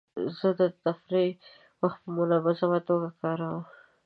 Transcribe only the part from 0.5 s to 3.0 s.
د تفریح وخت په منظمه